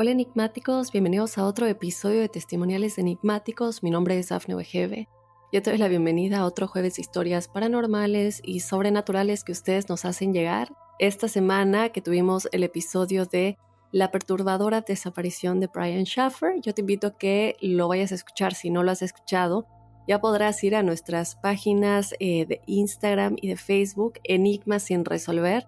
[0.00, 3.82] Hola enigmáticos, bienvenidos a otro episodio de Testimoniales Enigmáticos.
[3.82, 5.08] Mi nombre es Afne Wegebe.
[5.52, 9.88] Yo te doy la bienvenida a otro jueves de historias paranormales y sobrenaturales que ustedes
[9.88, 10.72] nos hacen llegar.
[11.00, 13.58] Esta semana que tuvimos el episodio de
[13.90, 18.54] la perturbadora desaparición de Brian Schaffer, yo te invito a que lo vayas a escuchar
[18.54, 19.66] si no lo has escuchado.
[20.06, 25.66] Ya podrás ir a nuestras páginas eh, de Instagram y de Facebook, Enigmas sin resolver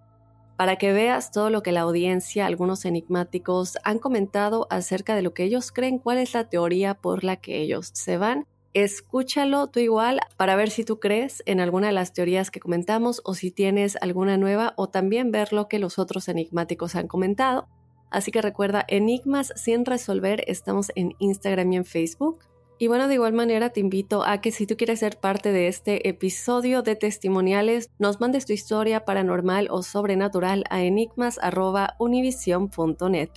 [0.61, 5.33] para que veas todo lo que la audiencia, algunos enigmáticos, han comentado acerca de lo
[5.33, 8.47] que ellos creen, cuál es la teoría por la que ellos se van.
[8.75, 13.23] Escúchalo tú igual para ver si tú crees en alguna de las teorías que comentamos
[13.25, 17.67] o si tienes alguna nueva o también ver lo que los otros enigmáticos han comentado.
[18.11, 22.50] Así que recuerda, Enigmas sin resolver, estamos en Instagram y en Facebook.
[22.83, 25.69] Y bueno, de igual manera te invito a que si tú quieres ser parte de
[25.69, 33.29] este episodio de testimoniales, nos mandes tu historia paranormal o sobrenatural a enigmas.univision.net.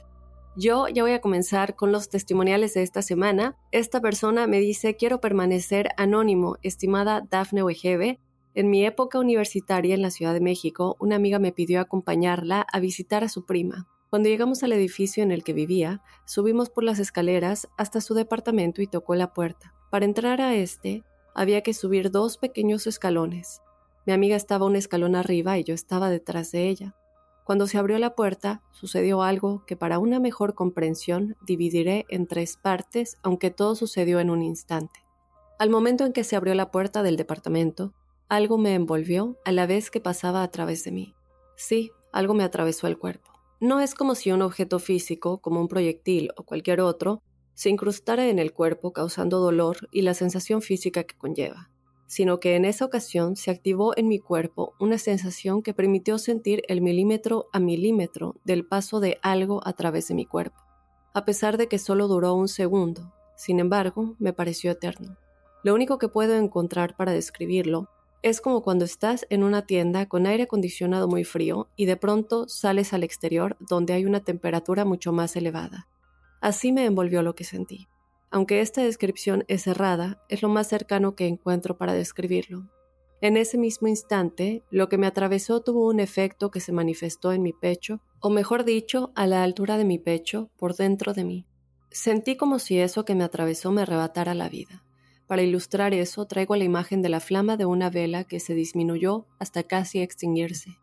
[0.55, 3.57] Yo ya voy a comenzar con los testimoniales de esta semana.
[3.73, 8.21] Esta persona me dice, quiero permanecer anónimo, estimada Dafne Wegebe.
[8.55, 12.79] En mi época universitaria en la Ciudad de México, una amiga me pidió acompañarla a
[12.79, 13.89] visitar a su prima.
[14.13, 18.83] Cuando llegamos al edificio en el que vivía, subimos por las escaleras hasta su departamento
[18.83, 19.73] y tocó la puerta.
[19.89, 23.63] Para entrar a este, había que subir dos pequeños escalones.
[24.05, 26.95] Mi amiga estaba un escalón arriba y yo estaba detrás de ella.
[27.43, 32.55] Cuando se abrió la puerta, sucedió algo que para una mejor comprensión dividiré en tres
[32.55, 34.99] partes, aunque todo sucedió en un instante.
[35.57, 37.95] Al momento en que se abrió la puerta del departamento,
[38.29, 41.15] algo me envolvió a la vez que pasaba a través de mí.
[41.55, 43.32] Sí, algo me atravesó el cuerpo.
[43.63, 48.27] No es como si un objeto físico, como un proyectil o cualquier otro, se incrustara
[48.27, 51.69] en el cuerpo causando dolor y la sensación física que conlleva,
[52.05, 56.63] sino que en esa ocasión se activó en mi cuerpo una sensación que permitió sentir
[56.67, 60.61] el milímetro a milímetro del paso de algo a través de mi cuerpo,
[61.13, 65.15] a pesar de que solo duró un segundo, sin embargo, me pareció eterno.
[65.63, 67.87] Lo único que puedo encontrar para describirlo
[68.23, 72.47] es como cuando estás en una tienda con aire acondicionado muy frío y de pronto
[72.47, 75.87] sales al exterior donde hay una temperatura mucho más elevada.
[76.41, 77.89] Así me envolvió lo que sentí.
[78.31, 82.69] Aunque esta descripción es errada, es lo más cercano que encuentro para describirlo.
[83.19, 87.41] En ese mismo instante, lo que me atravesó tuvo un efecto que se manifestó en
[87.41, 91.45] mi pecho, o mejor dicho, a la altura de mi pecho, por dentro de mí.
[91.91, 94.82] Sentí como si eso que me atravesó me arrebatara la vida.
[95.27, 99.25] Para ilustrar eso, traigo la imagen de la flama de una vela que se disminuyó
[99.39, 100.77] hasta casi extinguirse.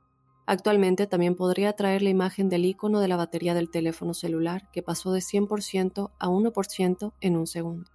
[0.46, 4.82] Actualmente también podría traer la imagen del icono de la batería del teléfono celular que
[4.82, 7.90] pasó de 100% a 1% en un segundo.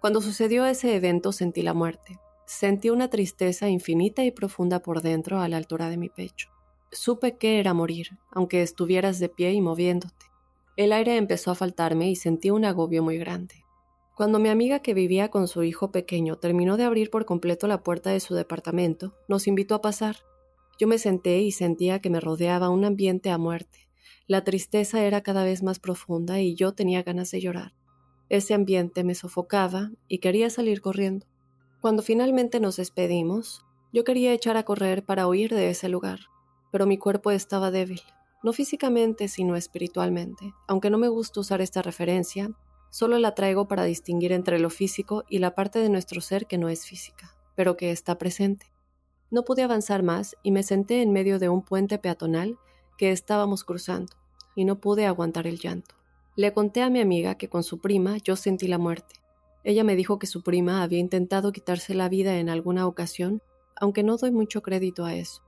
[0.00, 2.18] Cuando sucedió ese evento sentí la muerte.
[2.46, 6.50] Sentí una tristeza infinita y profunda por dentro a la altura de mi pecho.
[6.90, 10.26] Supe que era morir, aunque estuvieras de pie y moviéndote.
[10.76, 13.64] El aire empezó a faltarme y sentí un agobio muy grande.
[14.16, 17.82] Cuando mi amiga que vivía con su hijo pequeño terminó de abrir por completo la
[17.82, 20.16] puerta de su departamento, nos invitó a pasar.
[20.78, 23.88] Yo me senté y sentía que me rodeaba un ambiente a muerte.
[24.26, 27.74] La tristeza era cada vez más profunda y yo tenía ganas de llorar.
[28.28, 31.26] Ese ambiente me sofocaba y quería salir corriendo.
[31.80, 36.20] Cuando finalmente nos despedimos, yo quería echar a correr para huir de ese lugar,
[36.70, 38.02] pero mi cuerpo estaba débil,
[38.42, 40.52] no físicamente sino espiritualmente.
[40.68, 42.52] Aunque no me gusta usar esta referencia,
[42.90, 46.58] Solo la traigo para distinguir entre lo físico y la parte de nuestro ser que
[46.58, 48.66] no es física, pero que está presente.
[49.30, 52.58] No pude avanzar más y me senté en medio de un puente peatonal
[52.98, 54.12] que estábamos cruzando,
[54.56, 55.94] y no pude aguantar el llanto.
[56.34, 59.14] Le conté a mi amiga que con su prima yo sentí la muerte.
[59.62, 63.40] Ella me dijo que su prima había intentado quitarse la vida en alguna ocasión,
[63.76, 65.42] aunque no doy mucho crédito a eso.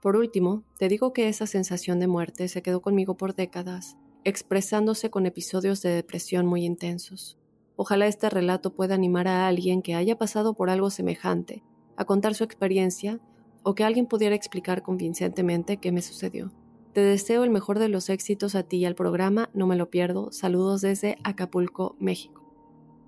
[0.00, 5.10] Por último, te digo que esa sensación de muerte se quedó conmigo por décadas expresándose
[5.10, 7.38] con episodios de depresión muy intensos.
[7.76, 11.62] Ojalá este relato pueda animar a alguien que haya pasado por algo semejante
[11.96, 13.20] a contar su experiencia
[13.62, 16.52] o que alguien pudiera explicar convincentemente qué me sucedió.
[16.92, 19.90] Te deseo el mejor de los éxitos a ti y al programa, no me lo
[19.90, 20.30] pierdo.
[20.30, 22.42] Saludos desde Acapulco, México.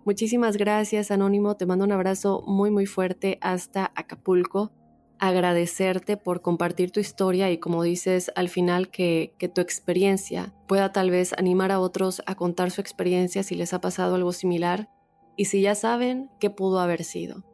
[0.04, 1.56] Muchísimas gracias, Anónimo.
[1.56, 4.72] Te mando un abrazo muy, muy fuerte hasta Acapulco
[5.18, 11.10] agradecerte por compartir tu historia y como dices al final que, tu experiencia pueda tal
[11.10, 14.90] vez animar a otros a contar su experiencia si les ha pasado algo similar
[15.36, 17.44] y si ya saben qué pudo haber sido.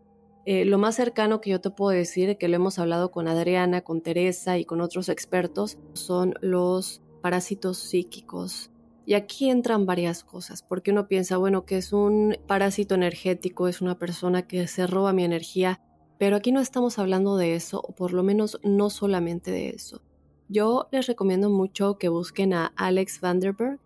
[0.45, 3.83] Eh, lo más cercano que yo te puedo decir, que lo hemos hablado con Adriana,
[3.83, 8.73] con Teresa y con otros expertos, son los parásitos psíquicos.
[9.05, 13.81] Y aquí entran varias cosas, porque uno piensa, bueno, que es un parásito energético, es
[13.81, 15.81] una persona que se roba mi energía,
[16.23, 20.03] pero aquí no estamos hablando de eso, o por lo menos no solamente de eso.
[20.49, 23.81] Yo les recomiendo mucho que busquen a Alex Vanderberg.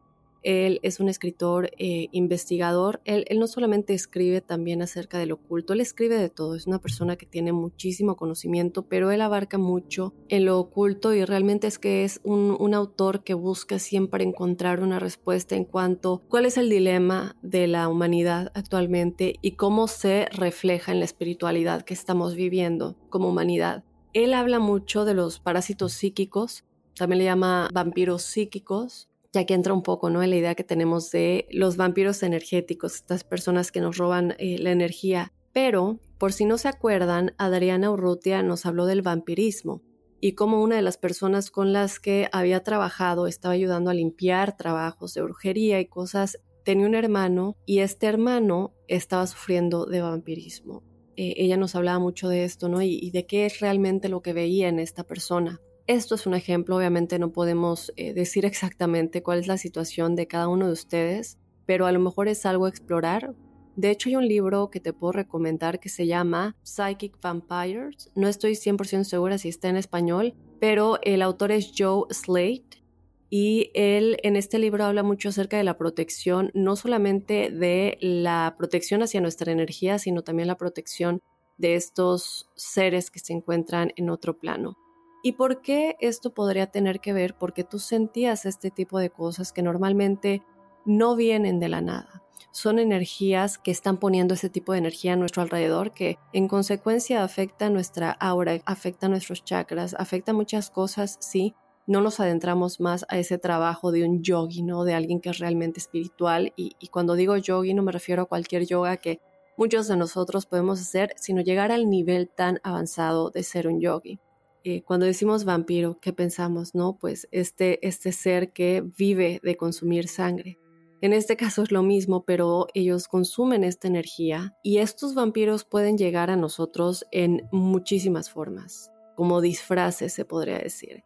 [0.46, 3.00] Él es un escritor eh, investigador.
[3.04, 6.54] Él, no solamente escribe también acerca del oculto, él escribe de todo.
[6.54, 11.24] Es una persona que tiene muchísimo conocimiento, pero él abarca mucho en lo oculto y
[11.24, 16.22] realmente es que es un, un autor que busca siempre encontrar una respuesta en cuanto
[16.28, 21.82] cuál es el dilema de la humanidad actualmente y cómo se refleja en la espiritualidad
[21.82, 23.82] que estamos viviendo como humanidad.
[24.12, 26.64] Él habla mucho de los parásitos psíquicos,
[26.94, 30.22] también le llama vampiros psíquicos, ya que entra un poco ¿no?
[30.22, 34.58] en la idea que tenemos de los vampiros energéticos, estas personas que nos roban eh,
[34.58, 35.32] la energía.
[35.52, 39.82] Pero, por si no se acuerdan, Adriana Urrutia nos habló del vampirismo
[40.20, 44.56] y cómo una de las personas con las que había trabajado estaba ayudando a limpiar
[44.56, 50.82] trabajos de brujería y cosas, tenía un hermano y este hermano estaba sufriendo de vampirismo.
[51.16, 52.82] Eh, ella nos hablaba mucho de esto, ¿no?
[52.82, 55.60] y de qué es realmente lo que veía en esta persona.
[55.86, 60.26] Esto es un ejemplo, obviamente no podemos eh, decir exactamente cuál es la situación de
[60.26, 63.34] cada uno de ustedes, pero a lo mejor es algo a explorar.
[63.76, 68.10] De hecho, hay un libro que te puedo recomendar que se llama Psychic Vampires.
[68.16, 72.82] No estoy 100% segura si está en español, pero el autor es Joe Slate
[73.30, 78.56] y él en este libro habla mucho acerca de la protección, no solamente de la
[78.58, 81.22] protección hacia nuestra energía, sino también la protección
[81.58, 84.76] de estos seres que se encuentran en otro plano.
[85.26, 87.34] ¿Y por qué esto podría tener que ver?
[87.34, 90.44] Porque tú sentías este tipo de cosas que normalmente
[90.84, 92.22] no vienen de la nada.
[92.52, 97.24] Son energías que están poniendo ese tipo de energía a nuestro alrededor que en consecuencia
[97.24, 101.56] afecta nuestra aura, afecta nuestros chakras, afecta muchas cosas, sí.
[101.88, 104.84] No nos adentramos más a ese trabajo de un yogi, ¿no?
[104.84, 106.52] De alguien que es realmente espiritual.
[106.54, 109.18] Y, y cuando digo yogi no me refiero a cualquier yoga que
[109.56, 114.20] muchos de nosotros podemos hacer, sino llegar al nivel tan avanzado de ser un yogi.
[114.68, 116.74] Eh, cuando decimos vampiro, ¿qué pensamos?
[116.74, 120.58] No, pues este, este ser que vive de consumir sangre.
[121.00, 125.96] En este caso es lo mismo, pero ellos consumen esta energía y estos vampiros pueden
[125.96, 131.04] llegar a nosotros en muchísimas formas, como disfraces se podría decir.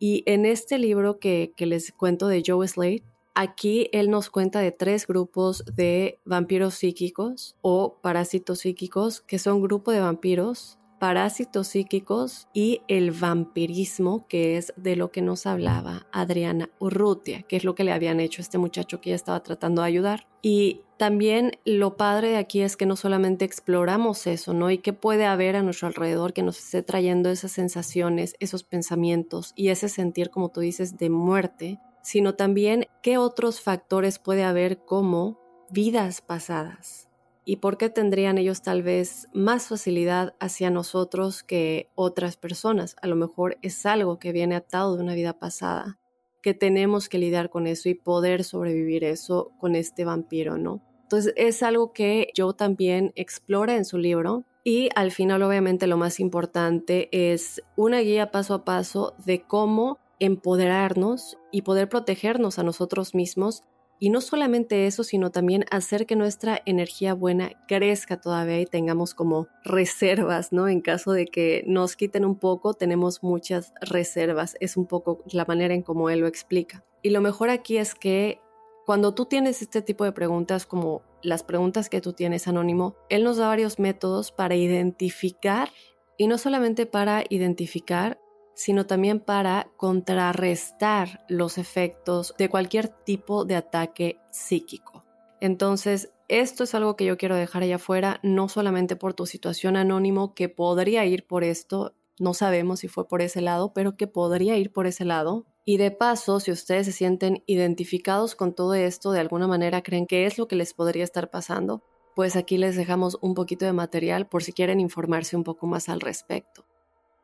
[0.00, 3.04] Y en este libro que, que les cuento de Joe Slade,
[3.36, 9.62] aquí él nos cuenta de tres grupos de vampiros psíquicos o parásitos psíquicos, que son
[9.62, 16.06] grupo de vampiros parásitos psíquicos y el vampirismo, que es de lo que nos hablaba
[16.12, 19.42] Adriana Urrutia, que es lo que le habían hecho a este muchacho que ella estaba
[19.42, 20.26] tratando de ayudar.
[20.42, 24.70] Y también lo padre de aquí es que no solamente exploramos eso, ¿no?
[24.70, 29.52] Y qué puede haber a nuestro alrededor que nos esté trayendo esas sensaciones, esos pensamientos
[29.56, 34.78] y ese sentir, como tú dices, de muerte, sino también qué otros factores puede haber
[34.78, 35.38] como
[35.70, 37.05] vidas pasadas
[37.48, 42.96] y por qué tendrían ellos tal vez más facilidad hacia nosotros que otras personas.
[43.00, 46.00] A lo mejor es algo que viene atado de una vida pasada,
[46.42, 50.82] que tenemos que lidiar con eso y poder sobrevivir eso con este vampiro, ¿no?
[51.02, 55.96] Entonces es algo que yo también explora en su libro y al final obviamente lo
[55.96, 62.64] más importante es una guía paso a paso de cómo empoderarnos y poder protegernos a
[62.64, 63.62] nosotros mismos
[63.98, 69.14] y no solamente eso, sino también hacer que nuestra energía buena crezca todavía y tengamos
[69.14, 70.68] como reservas, ¿no?
[70.68, 74.56] En caso de que nos quiten un poco, tenemos muchas reservas.
[74.60, 76.84] Es un poco la manera en cómo él lo explica.
[77.02, 78.40] Y lo mejor aquí es que
[78.84, 83.24] cuando tú tienes este tipo de preguntas, como las preguntas que tú tienes anónimo, él
[83.24, 85.70] nos da varios métodos para identificar
[86.18, 88.20] y no solamente para identificar,
[88.56, 95.04] sino también para contrarrestar los efectos de cualquier tipo de ataque psíquico.
[95.40, 99.76] Entonces, esto es algo que yo quiero dejar allá afuera, no solamente por tu situación
[99.76, 104.06] anónimo, que podría ir por esto, no sabemos si fue por ese lado, pero que
[104.06, 105.44] podría ir por ese lado.
[105.66, 110.06] Y de paso, si ustedes se sienten identificados con todo esto, de alguna manera creen
[110.06, 111.82] que es lo que les podría estar pasando,
[112.14, 115.90] pues aquí les dejamos un poquito de material por si quieren informarse un poco más
[115.90, 116.65] al respecto.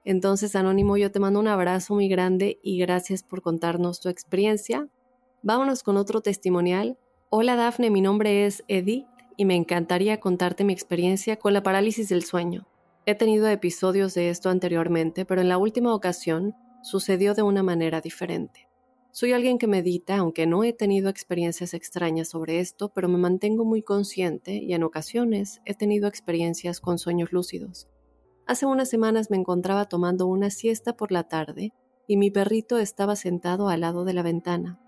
[0.04, 4.88] Entonces, Anónimo, yo te mando un abrazo muy grande y gracias por contarnos tu experiencia.
[5.42, 6.99] Vámonos con otro testimonial.
[7.30, 9.06] Hola Dafne, mi nombre es Edith
[9.37, 12.66] y me encantaría contarte mi experiencia con la parálisis del sueño.
[13.06, 18.00] He tenido episodios de esto anteriormente, pero en la última ocasión sucedió de una manera
[18.00, 18.68] diferente.
[19.12, 23.64] Soy alguien que medita, aunque no he tenido experiencias extrañas sobre esto, pero me mantengo
[23.64, 27.88] muy consciente y en ocasiones he tenido experiencias con sueños lúcidos.
[28.52, 31.73] Hace unas semanas me encontraba tomando una siesta por la tarde
[32.06, 34.78] y mi perrito estaba sentado al lado de la ventana.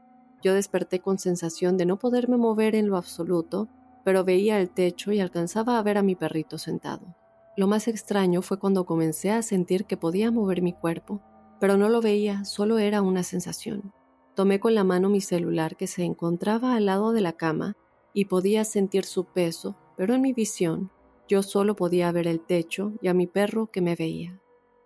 [0.43, 3.71] Yo desperté con sensación de no poderme mover en lo absoluto,
[4.05, 7.17] pero veía el techo y alcanzaba a ver a mi perrito sentado.
[7.57, 11.23] Lo más extraño fue cuando comencé a sentir que podía mover mi cuerpo,
[11.59, 13.95] pero no lo veía, solo era una sensación.
[14.35, 17.79] Tomé con la mano mi celular que se encontraba al lado de la cama
[18.13, 20.91] y podía sentir su peso, pero en mi visión
[21.29, 24.41] yo solo podía ver el techo y a mi perro que me veía.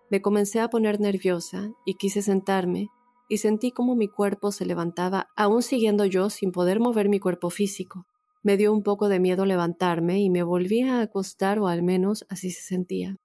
[0.09, 2.89] Me comencé a poner nerviosa y quise sentarme
[3.29, 7.49] y sentí como mi cuerpo se levantaba, aún siguiendo yo sin poder mover mi cuerpo
[7.51, 8.07] físico.
[8.41, 12.25] Me dio un poco de miedo levantarme y me volví a acostar o al menos
[12.29, 13.17] así se sentía.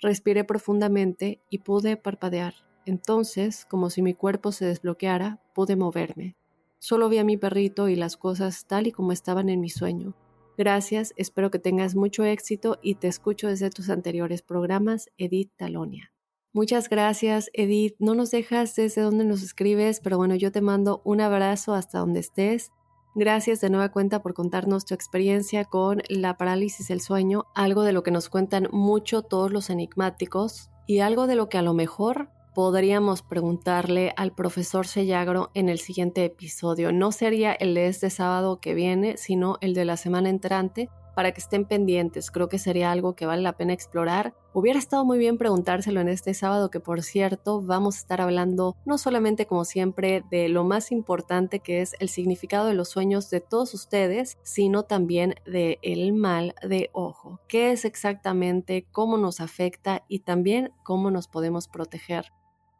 [0.00, 2.54] Respiré profundamente y pude parpadear.
[2.86, 6.36] Entonces, como si mi cuerpo se desbloqueara, pude moverme.
[6.78, 10.14] Solo vi a mi perrito y las cosas tal y como estaban en mi sueño.
[10.60, 16.12] Gracias, espero que tengas mucho éxito y te escucho desde tus anteriores programas, Edith Talonia.
[16.52, 17.94] Muchas gracias, Edith.
[17.98, 22.00] No nos dejas desde donde nos escribes, pero bueno, yo te mando un abrazo hasta
[22.00, 22.72] donde estés.
[23.14, 27.94] Gracias de nueva cuenta por contarnos tu experiencia con la parálisis del sueño, algo de
[27.94, 31.72] lo que nos cuentan mucho todos los enigmáticos y algo de lo que a lo
[31.72, 32.28] mejor
[32.60, 36.92] podríamos preguntarle al profesor Sellagro en el siguiente episodio.
[36.92, 41.32] No sería el de este sábado que viene, sino el de la semana entrante, para
[41.32, 42.30] que estén pendientes.
[42.30, 44.34] Creo que sería algo que vale la pena explorar.
[44.52, 48.76] Hubiera estado muy bien preguntárselo en este sábado, que por cierto vamos a estar hablando
[48.84, 53.30] no solamente como siempre de lo más importante que es el significado de los sueños
[53.30, 57.40] de todos ustedes, sino también de el mal de ojo.
[57.48, 58.86] ¿Qué es exactamente?
[58.92, 60.04] ¿Cómo nos afecta?
[60.08, 62.26] Y también cómo nos podemos proteger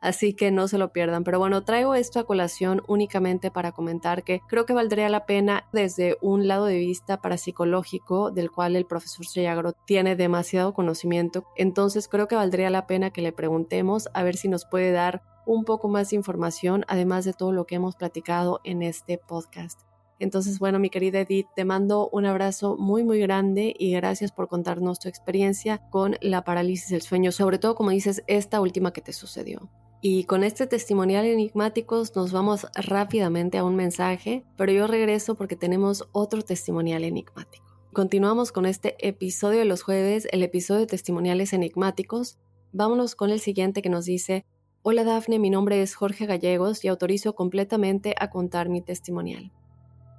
[0.00, 1.24] así que no se lo pierdan.
[1.24, 5.64] Pero bueno, traigo esto a colación únicamente para comentar que creo que valdría la pena
[5.72, 11.44] desde un lado de vista parapsicológico del cual el profesor Seyagro tiene demasiado conocimiento.
[11.56, 15.22] Entonces creo que valdría la pena que le preguntemos a ver si nos puede dar
[15.46, 19.80] un poco más de información, además de todo lo que hemos platicado en este podcast.
[20.20, 24.48] Entonces, bueno, mi querida Edith, te mando un abrazo muy, muy grande y gracias por
[24.48, 29.00] contarnos tu experiencia con la parálisis del sueño, sobre todo, como dices, esta última que
[29.00, 29.70] te sucedió.
[30.02, 35.56] Y con este testimonial enigmáticos nos vamos rápidamente a un mensaje, pero yo regreso porque
[35.56, 37.66] tenemos otro testimonial enigmático.
[37.92, 42.38] Continuamos con este episodio de los jueves, el episodio de testimoniales enigmáticos.
[42.72, 44.46] Vámonos con el siguiente que nos dice,
[44.80, 49.52] Hola Dafne, mi nombre es Jorge Gallegos y autorizo completamente a contar mi testimonial.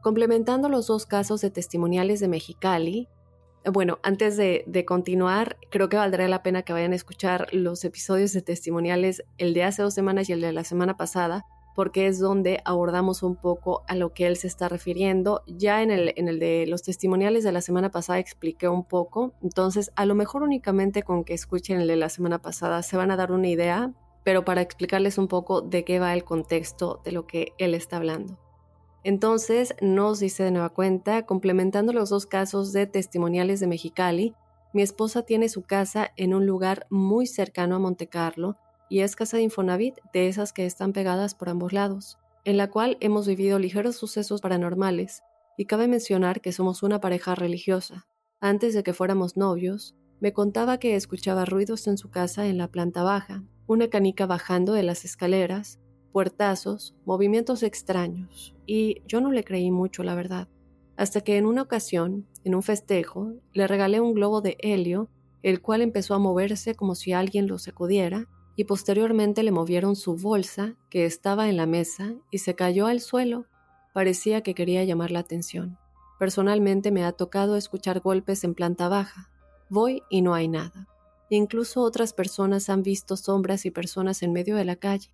[0.04, 3.08] Complementando los dos casos de testimoniales de Mexicali,
[3.66, 8.34] bueno, antes de, continuar, creo que valdría la pena que vayan a escuchar los episodios
[8.34, 12.20] de testimoniales, el de hace dos semanas y el de la semana pasada, porque es
[12.20, 15.44] donde abordamos un poco a lo que él se está refiriendo.
[15.46, 19.34] Ya en el, en el de los testimoniales de la semana pasada expliqué un poco,
[19.44, 23.12] entonces a lo mejor únicamente con que escuchen el de la semana pasada se van
[23.12, 27.12] a dar una idea, pero para explicarles un poco de qué va el contexto de
[27.12, 28.41] lo que él está hablando.
[29.04, 34.36] Entonces, nos dice de nueva cuenta, complementando los dos casos de testimoniales de Mexicali,
[34.74, 38.58] mi esposa tiene su casa en un lugar muy cercano a Monte Carlo
[38.90, 42.70] y es casa de Infonavit de esas que están pegadas por ambos lados, en la
[42.70, 45.24] cual hemos vivido ligeros sucesos paranormales
[45.58, 48.08] y cabe mencionar que somos una pareja religiosa.
[48.40, 52.70] Antes de que fuéramos novios, me contaba que escuchaba ruidos en su casa en la
[52.70, 55.80] planta baja, una canica bajando de las escaleras,
[56.12, 60.48] puertazos, movimientos extraños, y yo no le creí mucho, la verdad,
[60.98, 65.10] hasta que en una ocasión, en un festejo, le regalé un globo de helio,
[65.42, 70.16] el cual empezó a moverse como si alguien lo sacudiera, y posteriormente le movieron su
[70.16, 73.46] bolsa, que estaba en la mesa, y se cayó al suelo.
[73.94, 75.78] Parecía que quería llamar la atención.
[76.20, 79.32] Personalmente me ha tocado escuchar golpes en planta baja.
[79.70, 80.88] Voy y no hay nada.
[81.30, 85.10] Incluso otras personas han visto sombras y personas en medio de la calle.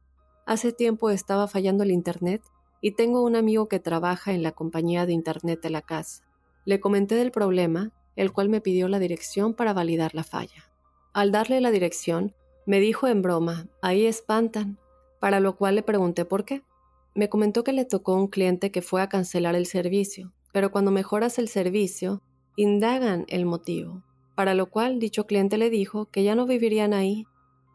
[0.48, 2.42] Hace tiempo estaba fallando el Internet
[2.80, 6.24] y tengo un amigo que trabaja en la compañía de Internet de la casa.
[6.63, 10.72] Le comenté del problema, el cual me pidió la dirección para validar la falla.
[11.12, 12.34] Al darle la dirección,
[12.66, 14.80] me dijo en broma, ahí espantan,
[15.20, 16.63] para lo cual le pregunté por qué.
[17.13, 20.92] Me comentó que le tocó un cliente que fue a cancelar el servicio, pero cuando
[20.92, 22.22] mejoras el servicio,
[22.56, 24.01] indagan el motivo,
[24.34, 27.25] para lo cual dicho cliente le dijo que ya no vivirían ahí,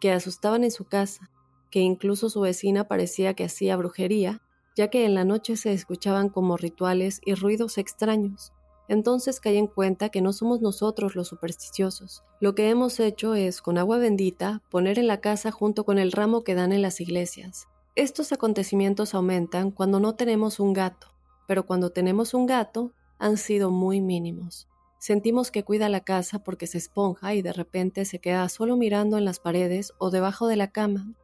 [0.01, 1.29] que asustaban en su casa
[1.73, 4.43] que incluso su vecina parecía que hacía brujería,
[4.77, 8.53] ya que en la noche se escuchaban como rituales y ruidos extraños.
[8.89, 12.25] Entonces caí en cuenta que no somos nosotros los supersticiosos.
[12.41, 16.13] Lo que hemos hecho es, con agua bendita, poner en la casa junto con el
[16.13, 17.69] ramo que dan en las iglesias.
[17.95, 21.09] Estos acontecimientos aumentan cuando no tenemos un gato,
[21.49, 24.69] pero cuando tenemos un gato han sido muy mínimos.
[24.99, 29.17] Sentimos que cuida la casa porque se esponja y de repente se queda solo mirando
[29.17, 31.15] en las paredes o debajo de la cama,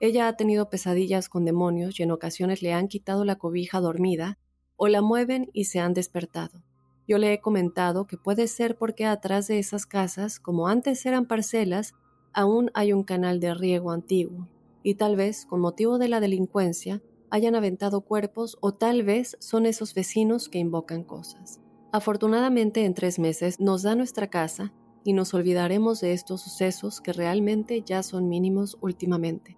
[0.00, 4.38] ella ha tenido pesadillas con demonios y en ocasiones le han quitado la cobija dormida
[4.76, 6.62] o la mueven y se han despertado.
[7.06, 11.26] Yo le he comentado que puede ser porque atrás de esas casas, como antes eran
[11.26, 11.94] parcelas,
[12.32, 14.46] aún hay un canal de riego antiguo,
[14.82, 19.66] y tal vez, con motivo de la delincuencia, hayan aventado cuerpos o tal vez son
[19.66, 21.60] esos vecinos que invocan cosas.
[21.92, 24.72] Afortunadamente en tres meses nos da nuestra casa
[25.04, 29.56] y nos olvidaremos de estos sucesos que realmente ya son mínimos últimamente.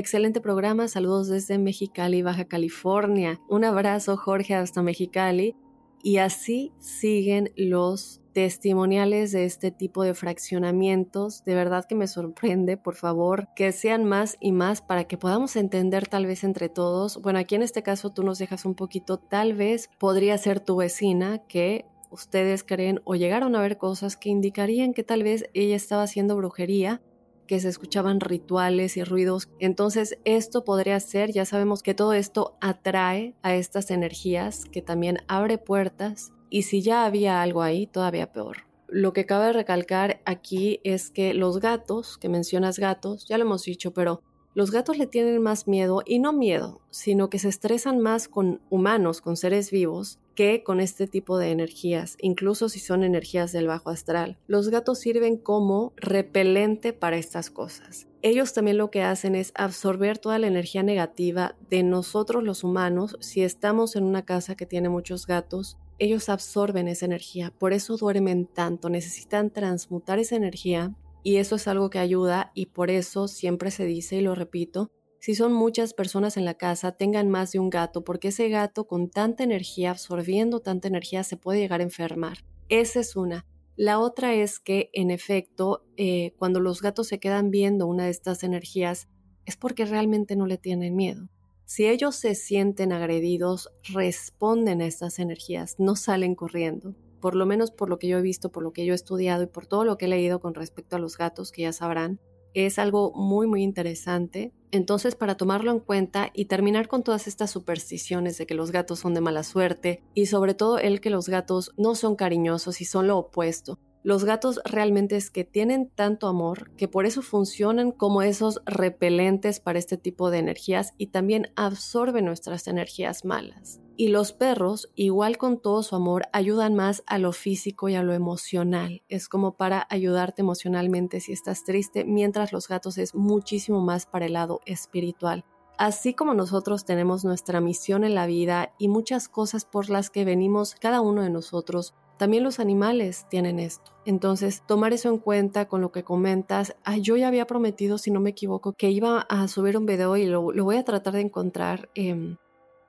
[0.00, 3.38] Excelente programa, saludos desde Mexicali, Baja California.
[3.50, 5.54] Un abrazo Jorge hasta Mexicali.
[6.02, 11.44] Y así siguen los testimoniales de este tipo de fraccionamientos.
[11.44, 15.54] De verdad que me sorprende, por favor, que sean más y más para que podamos
[15.56, 17.20] entender tal vez entre todos.
[17.20, 20.76] Bueno, aquí en este caso tú nos dejas un poquito, tal vez podría ser tu
[20.76, 25.76] vecina que ustedes creen o llegaron a ver cosas que indicarían que tal vez ella
[25.76, 27.02] estaba haciendo brujería
[27.50, 29.48] que se escuchaban rituales y ruidos.
[29.58, 35.18] Entonces esto podría ser, ya sabemos que todo esto atrae a estas energías, que también
[35.26, 38.58] abre puertas y si ya había algo ahí, todavía peor.
[38.86, 43.64] Lo que cabe recalcar aquí es que los gatos, que mencionas gatos, ya lo hemos
[43.64, 44.22] dicho, pero
[44.54, 48.60] los gatos le tienen más miedo, y no miedo, sino que se estresan más con
[48.70, 53.66] humanos, con seres vivos, que con este tipo de energías, incluso si son energías del
[53.66, 54.38] bajo astral.
[54.46, 58.08] Los gatos sirven como repelente para estas cosas.
[58.22, 63.18] Ellos también lo que hacen es absorber toda la energía negativa de nosotros los humanos.
[63.20, 67.98] Si estamos en una casa que tiene muchos gatos, ellos absorben esa energía, por eso
[67.98, 73.28] duermen tanto, necesitan transmutar esa energía y eso es algo que ayuda y por eso
[73.28, 77.52] siempre se dice, y lo repito, si son muchas personas en la casa, tengan más
[77.52, 81.80] de un gato, porque ese gato con tanta energía, absorbiendo tanta energía, se puede llegar
[81.80, 82.38] a enfermar.
[82.68, 83.46] Esa es una.
[83.76, 88.10] La otra es que, en efecto, eh, cuando los gatos se quedan viendo una de
[88.10, 89.08] estas energías,
[89.44, 91.28] es porque realmente no le tienen miedo.
[91.66, 97.70] Si ellos se sienten agredidos, responden a estas energías, no salen corriendo por lo menos
[97.70, 99.84] por lo que yo he visto, por lo que yo he estudiado y por todo
[99.84, 102.18] lo que he leído con respecto a los gatos, que ya sabrán,
[102.54, 104.52] es algo muy, muy interesante.
[104.70, 109.00] Entonces, para tomarlo en cuenta y terminar con todas estas supersticiones de que los gatos
[109.00, 112.84] son de mala suerte y sobre todo el que los gatos no son cariñosos y
[112.84, 117.92] son lo opuesto, los gatos realmente es que tienen tanto amor que por eso funcionan
[117.92, 123.80] como esos repelentes para este tipo de energías y también absorben nuestras energías malas.
[124.00, 128.02] Y los perros, igual con todo su amor, ayudan más a lo físico y a
[128.02, 129.02] lo emocional.
[129.10, 134.24] Es como para ayudarte emocionalmente si estás triste, mientras los gatos es muchísimo más para
[134.24, 135.44] el lado espiritual.
[135.76, 140.24] Así como nosotros tenemos nuestra misión en la vida y muchas cosas por las que
[140.24, 143.92] venimos cada uno de nosotros, también los animales tienen esto.
[144.06, 146.74] Entonces, tomar eso en cuenta con lo que comentas.
[147.02, 150.24] yo ya había prometido, si no me equivoco, que iba a subir un video y
[150.24, 151.90] lo, voy a tratar de encontrar.
[151.94, 152.38] Em,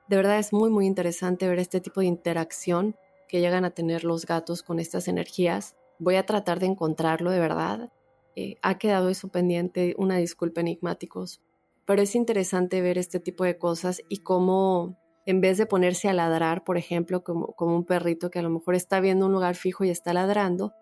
[0.08, 2.96] de verdad es muy, muy interesante ver este tipo de interacción
[3.28, 5.76] que llegan a tener los gatos con estas energías.
[5.98, 7.92] Voy a tratar de encontrarlo de verdad.
[8.36, 11.40] Eh, ha quedado eso pendiente, una disculpa enigmáticos.
[11.86, 16.12] Pero es interesante ver este tipo de cosas y cómo en vez de ponerse a
[16.12, 19.54] ladrar, por ejemplo, como, como un perrito que a lo mejor está viendo un lugar
[19.54, 20.72] fijo y está ladrando,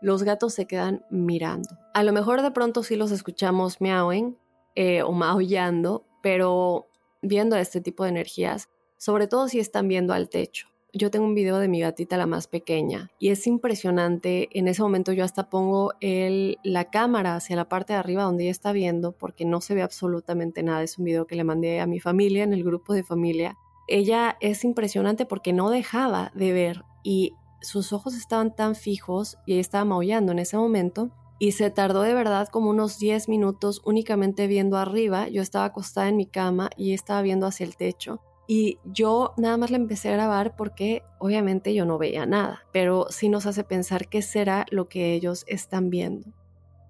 [0.00, 1.68] los gatos se quedan mirando.
[1.94, 4.36] A lo mejor de pronto sí los escuchamos miauen
[4.74, 6.88] eh, o maullando, pero
[7.28, 10.68] viendo este tipo de energías, sobre todo si están viendo al techo.
[10.92, 14.48] Yo tengo un video de mi gatita, la más pequeña, y es impresionante.
[14.52, 18.44] En ese momento yo hasta pongo el, la cámara hacia la parte de arriba donde
[18.44, 20.82] ella está viendo, porque no se ve absolutamente nada.
[20.82, 24.36] Es un video que le mandé a mi familia en el grupo de familia ella
[24.40, 29.60] es impresionante porque no dejaba de ver y sus ojos estaban tan fijos y ella
[29.60, 34.46] estaba maullando en ese momento y se tardó de verdad como unos 10 minutos únicamente
[34.46, 35.28] viendo arriba.
[35.28, 38.20] Yo estaba acostada en mi cama y estaba viendo hacia el techo.
[38.48, 43.06] Y yo nada más le empecé a grabar porque obviamente yo no veía nada, pero
[43.10, 46.32] sí nos hace pensar qué será lo que ellos están viendo.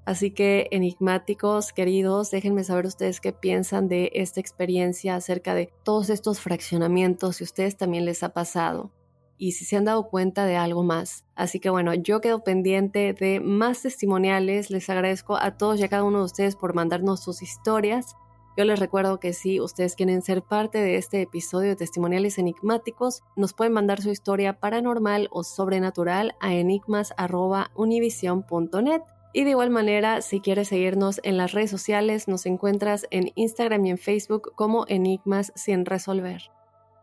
[0.04, 6.10] Así que enigmáticos, queridos, déjenme saber ustedes qué piensan de esta experiencia acerca de todos
[6.10, 8.92] estos fraccionamientos, si a ustedes también les ha pasado
[9.38, 11.24] y si se han dado cuenta de algo más.
[11.34, 14.70] Así que bueno, yo quedo pendiente de más testimoniales.
[14.70, 18.16] Les agradezco a todos y a cada uno de ustedes por mandarnos sus historias.
[18.56, 23.22] Yo les recuerdo que si ustedes quieren ser parte de este episodio de testimoniales enigmáticos,
[23.36, 29.02] nos pueden mandar su historia paranormal o sobrenatural a enigmas.univision.net.
[29.34, 33.84] Y de igual manera, si quieres seguirnos en las redes sociales, nos encuentras en Instagram
[33.84, 36.55] y en Facebook como Enigmas sin resolver.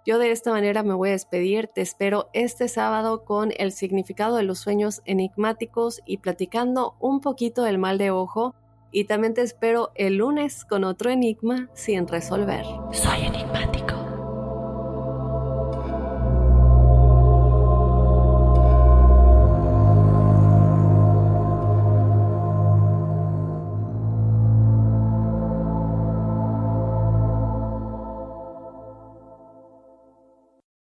[0.06, 4.36] Yo de esta manera me voy a despedir, te espero este sábado con el significado
[4.36, 8.54] de los sueños enigmáticos y platicando un poquito del mal de ojo
[8.92, 12.66] y también te espero el lunes con otro enigma sin resolver.
[12.92, 13.73] Soy enigma.